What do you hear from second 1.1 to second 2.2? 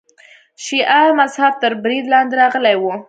مذهب تر برید